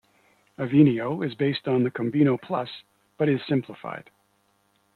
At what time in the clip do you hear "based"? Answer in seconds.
1.35-1.67